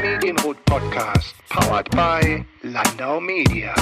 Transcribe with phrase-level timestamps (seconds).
[0.00, 3.74] Medienroth Podcast, powered by Landau Media.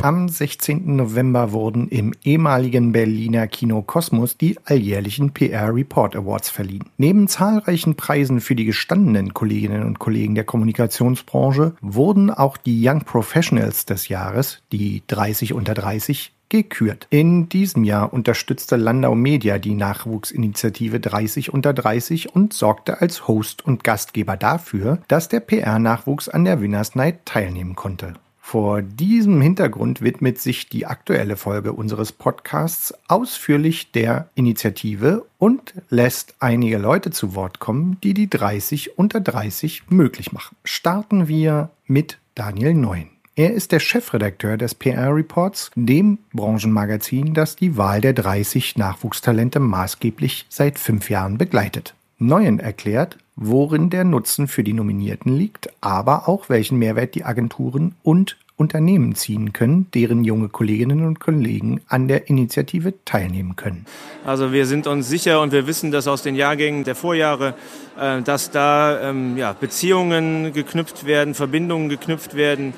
[0.00, 0.96] Am 16.
[0.96, 6.90] November wurden im ehemaligen Berliner Kino Kosmos die alljährlichen PR Report Awards verliehen.
[6.96, 13.02] Neben zahlreichen Preisen für die gestandenen Kolleginnen und Kollegen der Kommunikationsbranche wurden auch die Young
[13.04, 17.06] Professionals des Jahres, die 30 unter 30, gekürt.
[17.08, 23.64] In diesem Jahr unterstützte Landau Media die Nachwuchsinitiative 30 unter 30 und sorgte als Host
[23.64, 28.12] und Gastgeber dafür, dass der PR-Nachwuchs an der Winners Night teilnehmen konnte.
[28.38, 36.34] Vor diesem Hintergrund widmet sich die aktuelle Folge unseres Podcasts ausführlich der Initiative und lässt
[36.40, 40.56] einige Leute zu Wort kommen, die die 30 unter 30 möglich machen.
[40.64, 43.08] Starten wir mit Daniel Neuen.
[43.42, 49.58] Er ist der Chefredakteur des PR Reports, dem Branchenmagazin, das die Wahl der 30 Nachwuchstalente
[49.58, 51.94] maßgeblich seit fünf Jahren begleitet.
[52.18, 57.96] Neuen erklärt, worin der Nutzen für die Nominierten liegt, aber auch welchen Mehrwert die Agenturen
[58.04, 63.86] und Unternehmen ziehen können, deren junge Kolleginnen und Kollegen an der Initiative teilnehmen können.
[64.24, 67.56] Also wir sind uns sicher und wir wissen das aus den Jahrgängen der Vorjahre,
[67.98, 72.72] äh, dass da ähm, Beziehungen geknüpft werden, Verbindungen geknüpft werden,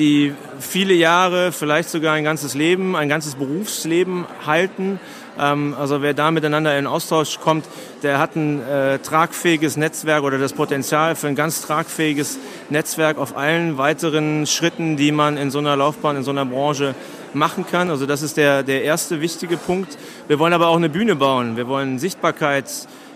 [0.00, 4.98] die viele Jahre, vielleicht sogar ein ganzes Leben, ein ganzes Berufsleben halten.
[5.38, 7.66] Ähm, also wer da miteinander in Austausch kommt,
[8.02, 12.38] der hat ein äh, tragfähiges Netzwerk oder das Potenzial für ein ganz tragfähiges
[12.70, 16.94] Netzwerk auf allen weiteren Schritten, die man in so einer Laufbahn, in so einer Branche
[17.34, 17.90] machen kann.
[17.90, 19.98] Also das ist der, der erste wichtige Punkt.
[20.26, 21.56] Wir wollen aber auch eine Bühne bauen.
[21.56, 22.66] Wir wollen Sichtbarkeit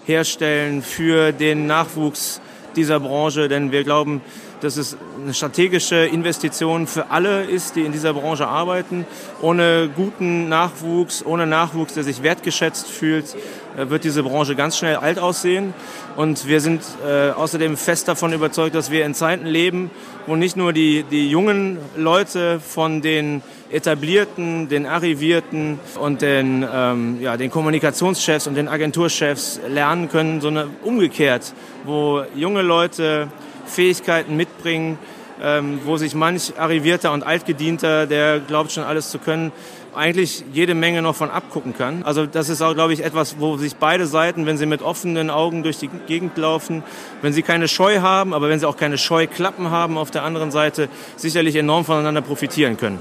[0.04, 2.42] herstellen für den Nachwuchs
[2.76, 4.20] dieser Branche, denn wir glauben,
[4.60, 9.06] dass es eine strategische Investition für alle ist, die in dieser Branche arbeiten.
[9.42, 13.36] Ohne guten Nachwuchs, ohne Nachwuchs, der sich wertgeschätzt fühlt,
[13.76, 15.74] äh, wird diese Branche ganz schnell alt aussehen.
[16.16, 19.90] Und wir sind äh, außerdem fest davon überzeugt, dass wir in Zeiten leben,
[20.26, 23.42] wo nicht nur die, die jungen Leute von den
[23.74, 30.70] etablierten, den arrivierten und den, ähm, ja, den Kommunikationschefs und den Agenturchefs lernen können, sondern
[30.84, 31.52] umgekehrt,
[31.84, 33.28] wo junge Leute
[33.66, 34.98] Fähigkeiten mitbringen,
[35.42, 39.50] ähm, wo sich manch Arrivierter und Altgedienter, der glaubt schon alles zu können,
[39.92, 42.02] eigentlich jede Menge noch von abgucken kann.
[42.04, 45.30] Also das ist auch, glaube ich, etwas, wo sich beide Seiten, wenn sie mit offenen
[45.30, 46.82] Augen durch die Gegend laufen,
[47.22, 50.50] wenn sie keine Scheu haben, aber wenn sie auch keine Scheuklappen haben auf der anderen
[50.50, 52.98] Seite, sicherlich enorm voneinander profitieren können.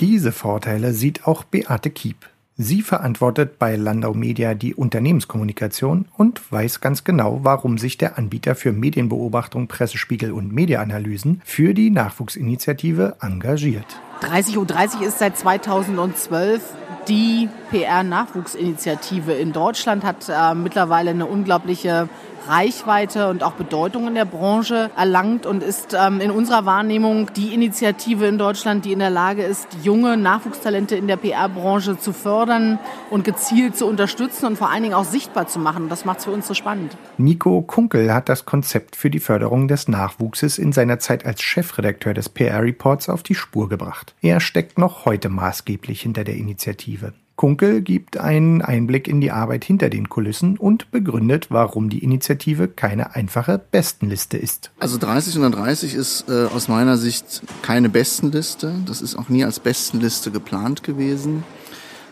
[0.00, 2.16] Diese Vorteile sieht auch Beate Kiep.
[2.56, 8.54] Sie verantwortet bei Landau Media die Unternehmenskommunikation und weiß ganz genau, warum sich der Anbieter
[8.54, 13.84] für Medienbeobachtung, Pressespiegel und Mediaanalysen für die Nachwuchsinitiative engagiert.
[14.22, 16.62] 30 und 30 ist seit 2012
[17.08, 22.08] die PR-Nachwuchsinitiative in Deutschland, hat äh, mittlerweile eine unglaubliche
[22.48, 27.54] Reichweite und auch Bedeutung in der Branche erlangt und ist ähm, in unserer Wahrnehmung die
[27.54, 32.78] Initiative in Deutschland, die in der Lage ist, junge Nachwuchstalente in der PR-Branche zu fördern
[33.10, 35.88] und gezielt zu unterstützen und vor allen Dingen auch sichtbar zu machen.
[35.88, 36.96] Das macht es für uns so spannend.
[37.18, 42.14] Nico Kunkel hat das Konzept für die Förderung des Nachwuchses in seiner Zeit als Chefredakteur
[42.14, 44.14] des PR-Reports auf die Spur gebracht.
[44.22, 47.12] Er steckt noch heute maßgeblich hinter der Initiative.
[47.40, 52.68] Kunkel gibt einen Einblick in die Arbeit hinter den Kulissen und begründet, warum die Initiative
[52.68, 54.72] keine einfache Bestenliste ist.
[54.78, 58.74] Also 30 unter 30 ist äh, aus meiner Sicht keine Bestenliste.
[58.84, 61.42] Das ist auch nie als Bestenliste geplant gewesen,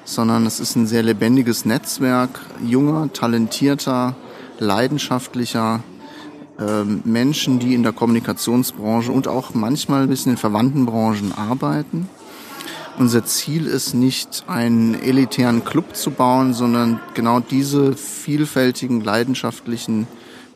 [0.06, 4.16] sondern es ist ein sehr lebendiges Netzwerk junger, talentierter,
[4.58, 5.82] leidenschaftlicher
[6.58, 12.08] äh, Menschen, die in der Kommunikationsbranche und auch manchmal ein bisschen in verwandten Branchen arbeiten
[12.98, 20.06] unser Ziel ist nicht, einen elitären Club zu bauen, sondern genau diese vielfältigen, leidenschaftlichen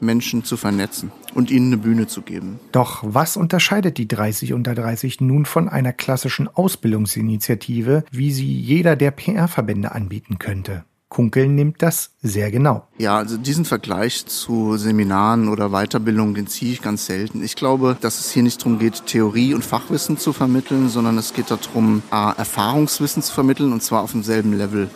[0.01, 2.59] Menschen zu vernetzen und ihnen eine Bühne zu geben.
[2.73, 8.97] Doch was unterscheidet die 30 unter 30 nun von einer klassischen Ausbildungsinitiative, wie sie jeder
[8.97, 10.85] der PR-Verbände anbieten könnte?
[11.13, 12.89] Kunkel nimmt das sehr genau.
[12.97, 17.45] Ja, also diesen Vergleich zu Seminaren oder Weiterbildung, den ziehe ich ganz selten.
[17.45, 21.35] Ich glaube, dass es hier nicht darum geht, Theorie und Fachwissen zu vermitteln, sondern es
[21.35, 24.89] geht darum, Erfahrungswissen zu vermitteln und zwar auf demselben Level.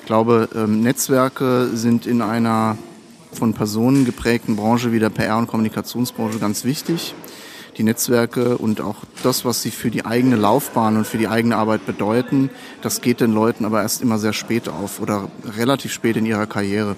[0.00, 2.76] Ich glaube, ähm, Netzwerke sind in einer
[3.32, 7.14] von Personen geprägten Branche wie der PR- und Kommunikationsbranche ganz wichtig
[7.80, 11.56] die Netzwerke und auch das, was sie für die eigene Laufbahn und für die eigene
[11.56, 12.50] Arbeit bedeuten,
[12.82, 16.46] das geht den Leuten aber erst immer sehr spät auf oder relativ spät in ihrer
[16.46, 16.94] Karriere.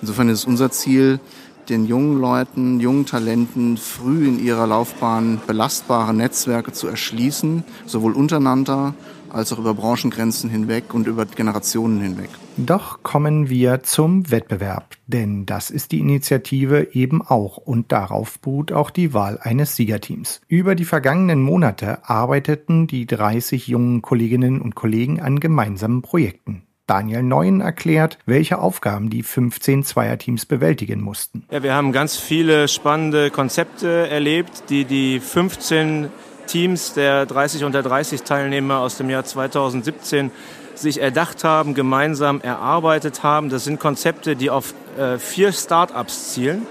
[0.00, 1.20] Insofern ist es unser Ziel,
[1.68, 8.94] den jungen Leuten, jungen Talenten früh in ihrer Laufbahn belastbare Netzwerke zu erschließen, sowohl untereinander
[9.32, 12.30] als auch über Branchengrenzen hinweg und über Generationen hinweg.
[12.56, 18.72] Doch kommen wir zum Wettbewerb, denn das ist die Initiative eben auch und darauf beruht
[18.72, 20.40] auch die Wahl eines Siegerteams.
[20.48, 26.66] Über die vergangenen Monate arbeiteten die 30 jungen Kolleginnen und Kollegen an gemeinsamen Projekten.
[26.86, 31.44] Daniel Neuen erklärt, welche Aufgaben die 15 Zweierteams bewältigen mussten.
[31.50, 36.08] Ja, wir haben ganz viele spannende Konzepte erlebt, die die 15
[36.46, 40.30] Teams der 30 unter 30 Teilnehmer aus dem Jahr 2017
[40.74, 43.48] sich erdacht haben, gemeinsam erarbeitet haben.
[43.50, 46.66] Das sind Konzepte, die auf äh, vier Start-ups zielen.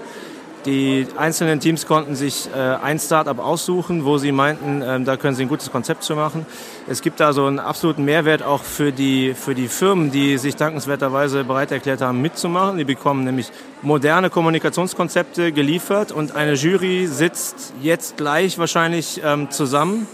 [0.64, 5.34] Die einzelnen Teams konnten sich äh, ein Startup aussuchen, wo sie meinten, äh, da können
[5.34, 6.46] sie ein gutes Konzept zu machen.
[6.88, 10.54] Es gibt da so einen absoluten Mehrwert auch für die, für die Firmen, die sich
[10.54, 12.78] dankenswerterweise bereit erklärt haben, mitzumachen.
[12.78, 13.50] Die bekommen nämlich
[13.82, 20.06] moderne Kommunikationskonzepte geliefert und eine Jury sitzt jetzt gleich wahrscheinlich ähm, zusammen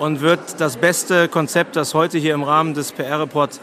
[0.00, 3.60] und wird das beste Konzept, das heute hier im Rahmen des PR-Report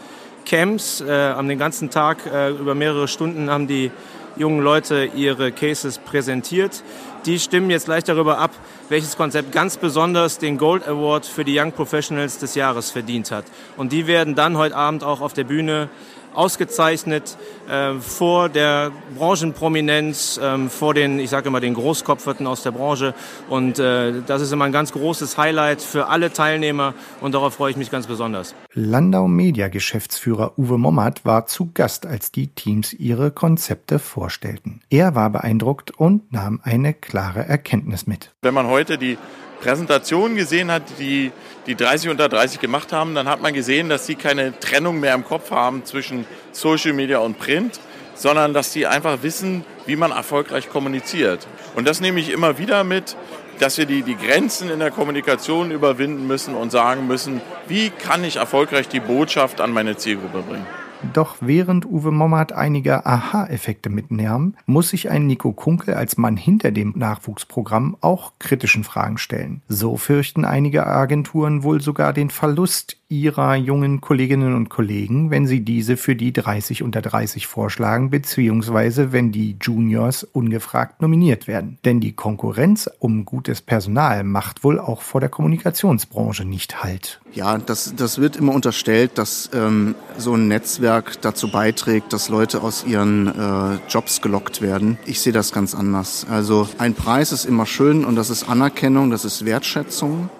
[0.50, 3.92] Camps äh, am den ganzen Tag äh, über mehrere Stunden haben die
[4.34, 6.82] jungen Leute ihre Cases präsentiert.
[7.24, 8.50] Die stimmen jetzt gleich darüber ab,
[8.88, 13.44] welches Konzept ganz besonders den Gold Award für die Young Professionals des Jahres verdient hat.
[13.76, 15.88] Und die werden dann heute Abend auch auf der Bühne
[16.34, 17.36] ausgezeichnet
[17.68, 23.14] äh, vor der Branchenprominenz, äh, vor den, ich sage immer, den Großkopferten aus der Branche.
[23.48, 27.70] Und äh, das ist immer ein ganz großes Highlight für alle Teilnehmer und darauf freue
[27.70, 28.54] ich mich ganz besonders.
[28.74, 34.80] Landau Media Geschäftsführer Uwe Mommert war zu Gast, als die Teams ihre Konzepte vorstellten.
[34.90, 38.32] Er war beeindruckt und nahm eine klare Erkenntnis mit.
[38.42, 39.18] Wenn man heute die
[39.60, 41.32] Präsentation gesehen hat, die
[41.66, 45.14] die 30 unter 30 gemacht haben, dann hat man gesehen, dass sie keine Trennung mehr
[45.14, 47.78] im Kopf haben zwischen Social Media und Print,
[48.14, 51.46] sondern dass sie einfach wissen, wie man erfolgreich kommuniziert.
[51.74, 53.16] Und das nehme ich immer wieder mit,
[53.58, 58.24] dass wir die, die Grenzen in der Kommunikation überwinden müssen und sagen müssen, wie kann
[58.24, 60.66] ich erfolgreich die Botschaft an meine Zielgruppe bringen.
[61.12, 66.70] Doch während Uwe Mommert einige Aha-Effekte mitnahm, muss sich ein Nico Kunkel als Mann hinter
[66.70, 69.62] dem Nachwuchsprogramm auch kritischen Fragen stellen.
[69.68, 75.62] So fürchten einige Agenturen wohl sogar den Verlust ihrer jungen Kolleginnen und Kollegen, wenn sie
[75.62, 81.78] diese für die 30 unter 30 vorschlagen, beziehungsweise wenn die Juniors ungefragt nominiert werden.
[81.84, 87.20] Denn die Konkurrenz um gutes Personal macht wohl auch vor der Kommunikationsbranche nicht Halt.
[87.32, 92.62] Ja, das, das wird immer unterstellt, dass ähm, so ein Netzwerk dazu beiträgt, dass Leute
[92.62, 94.98] aus ihren äh, Jobs gelockt werden.
[95.04, 96.26] Ich sehe das ganz anders.
[96.30, 100.30] Also ein Preis ist immer schön und das ist Anerkennung, das ist Wertschätzung.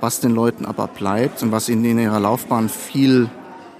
[0.00, 3.28] Was den Leuten aber bleibt und was ihnen in ihrer Laufbahn viel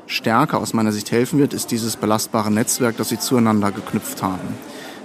[0.06, 4.49] stärker aus meiner Sicht helfen wird, ist dieses belastbare Netzwerk, das sie zueinander geknüpft haben.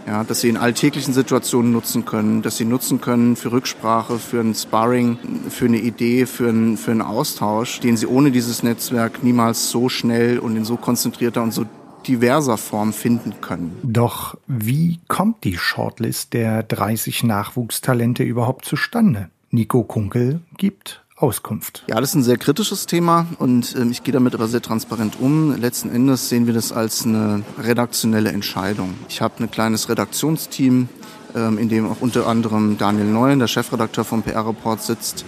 [0.08, 4.40] Ja, dass sie in alltäglichen Situationen nutzen können, dass sie nutzen können für Rücksprache, für
[4.40, 5.18] ein Sparring,
[5.50, 9.90] für eine Idee, für einen, für einen Austausch, den sie ohne dieses Netzwerk niemals so
[9.90, 11.66] schnell und in so konzentrierter und so
[12.08, 13.76] diverser Form finden können.
[13.82, 19.30] Doch wie kommt die Shortlist der 30 Nachwuchstalente überhaupt zustande?
[19.50, 21.84] Nico Kunkel gibt Auskunft.
[21.88, 25.18] Ja, das ist ein sehr kritisches Thema und ähm, ich gehe damit aber sehr transparent
[25.18, 25.56] um.
[25.56, 28.96] Letzten Endes sehen wir das als eine redaktionelle Entscheidung.
[29.08, 30.90] Ich habe ein kleines Redaktionsteam,
[31.34, 35.24] ähm, in dem auch unter anderem Daniel Neuen, der Chefredakteur vom PR-Report, sitzt.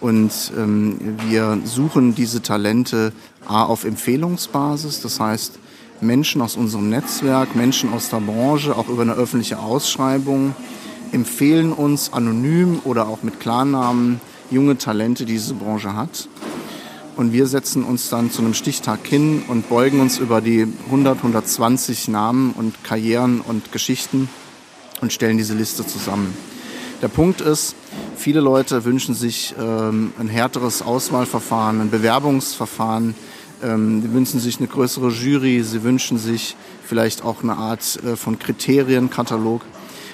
[0.00, 3.14] Und ähm, wir suchen diese Talente
[3.46, 5.58] A auf Empfehlungsbasis, das heißt
[6.02, 10.54] Menschen aus unserem Netzwerk, Menschen aus der Branche, auch über eine öffentliche Ausschreibung,
[11.12, 14.20] empfehlen uns anonym oder auch mit Klarnamen
[14.52, 16.28] junge Talente, die diese Branche hat.
[17.16, 21.18] Und wir setzen uns dann zu einem Stichtag hin und beugen uns über die 100,
[21.18, 24.28] 120 Namen und Karrieren und Geschichten
[25.00, 26.34] und stellen diese Liste zusammen.
[27.02, 27.74] Der Punkt ist,
[28.16, 33.14] viele Leute wünschen sich ähm, ein härteres Auswahlverfahren, ein Bewerbungsverfahren.
[33.62, 35.62] Ähm, sie wünschen sich eine größere Jury.
[35.64, 39.62] Sie wünschen sich vielleicht auch eine Art äh, von Kriterienkatalog.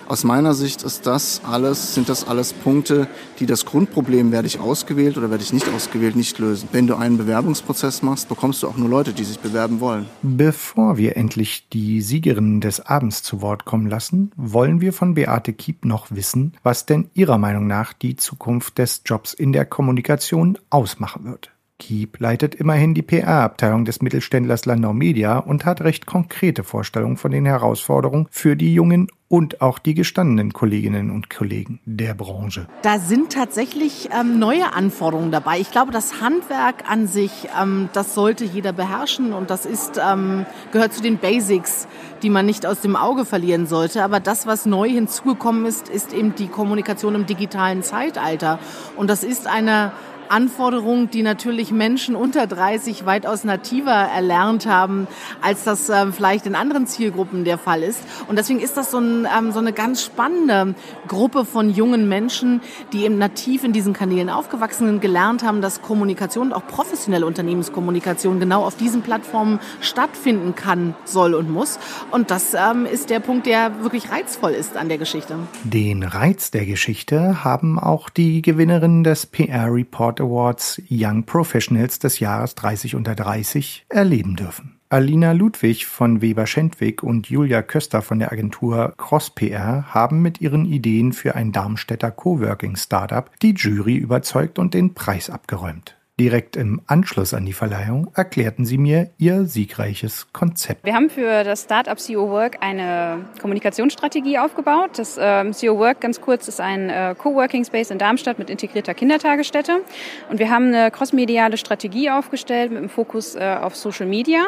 [0.08, 3.08] Aus meiner Sicht ist das alles, sind das alles Punkte,
[3.40, 6.66] die das Grundproblem, werde ich ausgewählt oder werde ich nicht ausgewählt, nicht lösen.
[6.72, 10.06] Wenn du einen Bewerbungsprozess machst, bekommst du auch nur Leute, die sich bewerben wollen.
[10.22, 15.52] Bevor wir endlich die Siegerinnen des Abends zu Wort kommen lassen, wollen wir von Beate
[15.52, 20.56] Kiep noch wissen, was denn ihrer Meinung nach die Zukunft des Jobs in der Kommunikation
[20.70, 21.50] ausmachen wird.
[21.78, 27.30] Kiep leitet immerhin die PR-Abteilung des Mittelständlers Landau Media und hat recht konkrete Vorstellungen von
[27.30, 32.66] den Herausforderungen für die jungen und auch die gestandenen Kolleginnen und Kollegen der Branche.
[32.82, 35.60] Da sind tatsächlich ähm, neue Anforderungen dabei.
[35.60, 40.46] Ich glaube, das Handwerk an sich, ähm, das sollte jeder beherrschen und das ist, ähm,
[40.72, 41.86] gehört zu den Basics,
[42.22, 44.02] die man nicht aus dem Auge verlieren sollte.
[44.02, 48.58] Aber das, was neu hinzugekommen ist, ist eben die Kommunikation im digitalen Zeitalter.
[48.96, 49.92] Und das ist eine
[50.30, 55.06] Anforderung, die natürlich Menschen unter 30 weitaus nativer erlernt haben,
[55.42, 58.00] als das äh, vielleicht in anderen Zielgruppen der Fall ist.
[58.28, 60.74] Und deswegen ist das so, ein, ähm, so eine ganz spannende
[61.06, 62.60] Gruppe von jungen Menschen,
[62.92, 68.40] die eben nativ in diesen Kanälen aufgewachsen sind, gelernt haben, dass Kommunikation, auch professionelle Unternehmenskommunikation
[68.40, 71.78] genau auf diesen Plattformen stattfinden kann, soll und muss.
[72.10, 75.36] Und das ähm, ist der Punkt, der wirklich reizvoll ist an der Geschichte.
[75.64, 79.72] Den Reiz der Geschichte haben auch die Gewinnerin des PR
[80.18, 84.74] Report Awards Young Professionals des Jahres 30 unter 30 erleben dürfen.
[84.90, 90.64] Alina Ludwig von Weber Schendwick und Julia Köster von der Agentur CrossPR haben mit ihren
[90.64, 95.97] Ideen für ein Darmstädter Coworking Startup die Jury überzeugt und den Preis abgeräumt.
[96.20, 100.84] Direkt im Anschluss an die Verleihung erklärten sie mir ihr siegreiches Konzept.
[100.84, 104.98] Wir haben für das Startup CEO Work eine Kommunikationsstrategie aufgebaut.
[104.98, 108.94] Das äh, CEO Work, ganz kurz, ist ein äh, Coworking Space in Darmstadt mit integrierter
[108.94, 109.80] Kindertagesstätte.
[110.28, 114.40] Und wir haben eine crossmediale Strategie aufgestellt mit dem Fokus äh, auf Social Media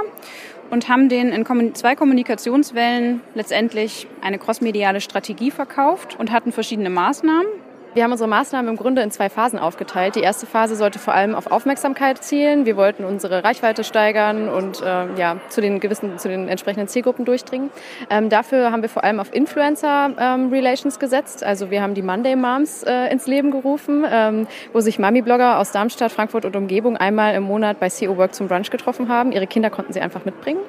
[0.71, 7.47] und haben den in zwei Kommunikationswellen letztendlich eine crossmediale Strategie verkauft und hatten verschiedene Maßnahmen.
[7.92, 10.14] Wir haben unsere Maßnahmen im Grunde in zwei Phasen aufgeteilt.
[10.14, 12.64] Die erste Phase sollte vor allem auf Aufmerksamkeit zielen.
[12.64, 17.25] Wir wollten unsere Reichweite steigern und äh, ja, zu den gewissen, zu den entsprechenden Zielgruppen
[17.25, 17.70] durchdringen.
[18.09, 21.42] Ähm, dafür haben wir vor allem auf Influencer ähm, Relations gesetzt.
[21.42, 25.73] Also wir haben die Monday Moms äh, ins Leben gerufen, ähm, wo sich Mami-Blogger aus
[25.73, 29.32] Darmstadt, Frankfurt und Umgebung einmal im Monat bei CEO Work zum Brunch getroffen haben.
[29.32, 30.61] Ihre Kinder konnten sie einfach mitbringen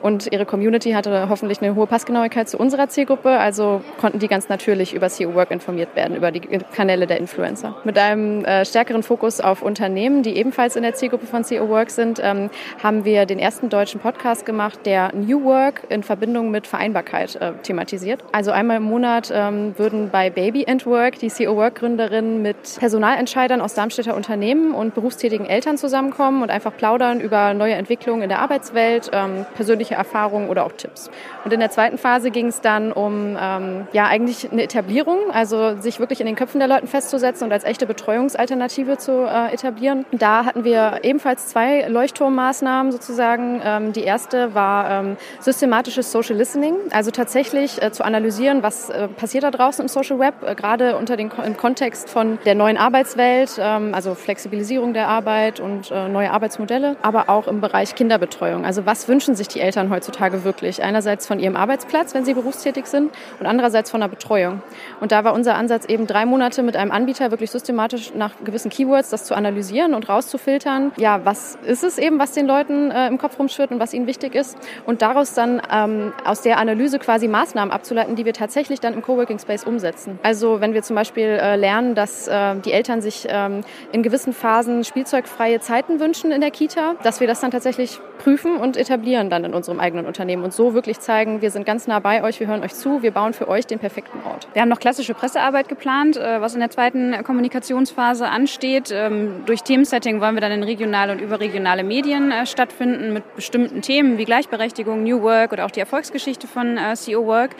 [0.00, 3.30] und ihre Community hatte hoffentlich eine hohe Passgenauigkeit zu unserer Zielgruppe.
[3.30, 7.76] Also konnten die ganz natürlich über CEO Work informiert werden, über die Kanäle der Influencer.
[7.84, 11.90] Mit einem äh, stärkeren Fokus auf Unternehmen, die ebenfalls in der Zielgruppe von CEO Work
[11.90, 12.50] sind, ähm,
[12.82, 17.52] haben wir den ersten deutschen Podcast gemacht, der New Work in Verbindung mit Vereinbarkeit äh,
[17.62, 18.22] thematisiert.
[18.32, 22.56] Also einmal im Monat ähm, würden bei Baby and Work die CEO Work Gründerinnen mit
[22.78, 28.28] Personalentscheidern aus Darmstädter Unternehmen und berufstätigen Eltern zusammenkommen und einfach plaudern über neue Entwicklungen in
[28.28, 31.10] der Arbeitswelt, ähm, persönliche Erfahrungen oder auch Tipps.
[31.44, 35.76] Und in der zweiten Phase ging es dann um ähm, ja eigentlich eine Etablierung, also
[35.80, 40.04] sich wirklich in den Köpfen der Leuten festzusetzen und als echte Betreuungsalternative zu äh, etablieren.
[40.12, 43.60] Da hatten wir ebenfalls zwei Leuchtturmmaßnahmen sozusagen.
[43.64, 49.08] Ähm, die erste war ähm, systematisches Social Listening, also tatsächlich äh, zu analysieren, was äh,
[49.08, 52.76] passiert da draußen im Social Web, äh, gerade unter den im Kontext von der neuen
[52.76, 58.64] Arbeitswelt, ähm, also Flexibilisierung der Arbeit und äh, neue Arbeitsmodelle, aber auch im Bereich Kinderbetreuung.
[58.64, 60.82] Also was wünschen sich die Eltern heutzutage wirklich?
[60.82, 64.62] Einerseits von ihrem Arbeitsplatz, wenn sie berufstätig sind, und andererseits von der Betreuung.
[65.00, 68.70] Und da war unser Ansatz eben drei Monate mit einem Anbieter wirklich systematisch nach gewissen
[68.70, 70.92] Keywords das zu analysieren und rauszufiltern.
[70.96, 74.06] Ja, was ist es eben, was den Leuten äh, im Kopf rumschwirrt und was ihnen
[74.06, 74.56] wichtig ist?
[74.86, 79.02] Und daraus dann ähm, aus der Analyse quasi Maßnahmen abzuleiten, die wir tatsächlich dann im
[79.02, 80.18] Coworking Space umsetzen.
[80.22, 83.62] Also wenn wir zum Beispiel äh, lernen, dass äh, die Eltern sich ähm,
[83.92, 88.56] in gewissen Phasen spielzeugfreie Zeiten wünschen in der Kita, dass wir das dann tatsächlich prüfen
[88.56, 92.00] und etablieren dann in unserem eigenen Unternehmen und so wirklich zeigen, wir sind ganz nah
[92.00, 94.48] bei euch, wir hören euch zu, wir bauen für euch den perfekten Ort.
[94.52, 98.90] Wir haben noch klassische Pressearbeit geplant, äh, was in der zweiten Kommunikationsphase ansteht.
[98.92, 103.82] Ähm, durch Themensetting wollen wir dann in regionale und überregionale Medien äh, stattfinden mit bestimmten
[103.82, 107.56] Themen wie Gleichberechtigung, New Work oder auch die Erfolgsgeschichte von äh, CEO Work.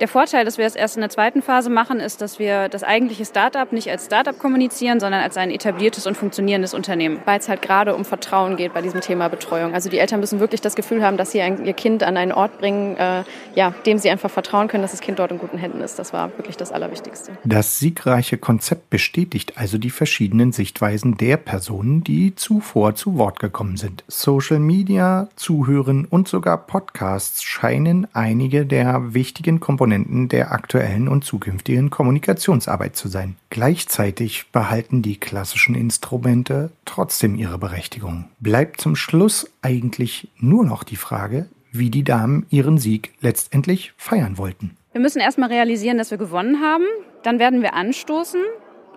[0.00, 2.82] Der Vorteil, dass wir es erst in der zweiten Phase machen, ist, dass wir das
[2.82, 7.48] eigentliche Startup nicht als Startup kommunizieren, sondern als ein etabliertes und funktionierendes Unternehmen, weil es
[7.48, 9.72] halt gerade um Vertrauen geht bei diesem Thema Betreuung.
[9.72, 12.32] Also die Eltern müssen wirklich das Gefühl haben, dass sie ein, ihr Kind an einen
[12.32, 15.56] Ort bringen, äh, ja, dem sie einfach vertrauen können, dass das Kind dort in guten
[15.56, 15.98] Händen ist.
[15.98, 17.32] Das war wirklich das Allerwichtigste.
[17.44, 17.78] Das
[18.16, 24.04] siegreiche Konzept bestätigt also die verschiedenen Sichtweisen der Personen, die zuvor zu Wort gekommen sind.
[24.08, 31.90] Social Media, Zuhören und sogar Podcasts scheinen einige der wichtigen Komponenten der aktuellen und zukünftigen
[31.90, 33.36] Kommunikationsarbeit zu sein.
[33.50, 38.24] Gleichzeitig behalten die klassischen Instrumente trotzdem ihre Berechtigung.
[38.40, 44.38] Bleibt zum Schluss eigentlich nur noch die Frage, wie die Damen ihren Sieg letztendlich feiern
[44.38, 44.76] wollten.
[44.96, 46.86] Wir müssen erstmal realisieren, dass wir gewonnen haben.
[47.22, 48.40] Dann werden wir anstoßen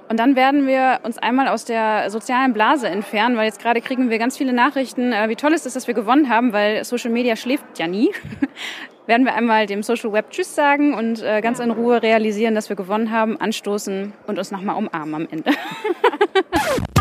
[0.07, 4.09] und dann werden wir uns einmal aus der sozialen Blase entfernen, weil jetzt gerade kriegen
[4.09, 7.11] wir ganz viele Nachrichten, äh, wie toll ist es, dass wir gewonnen haben, weil Social
[7.11, 8.11] Media schläft ja nie.
[9.07, 12.69] werden wir einmal dem Social Web Tschüss sagen und äh, ganz in Ruhe realisieren, dass
[12.69, 15.51] wir gewonnen haben, anstoßen und uns nochmal umarmen am Ende.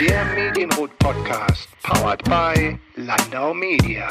[0.00, 4.06] Der Medienrot Podcast, powered by Landau Media.